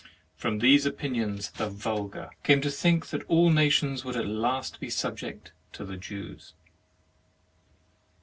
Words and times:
From 0.35 0.57
these 0.57 0.87
opinions 0.87 1.51
the 1.51 1.69
vulgar 1.69 2.31
came 2.41 2.59
to 2.61 2.71
think 2.71 3.11
that 3.11 3.21
all 3.27 3.51
nations 3.51 4.03
would 4.03 4.15
at 4.15 4.25
last 4.25 4.79
be 4.79 4.89
subject 4.89 5.51
to 5.73 5.85
the 5.85 5.95
Jews. 5.95 6.55